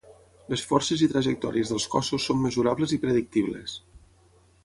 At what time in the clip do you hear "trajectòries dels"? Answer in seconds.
1.11-1.85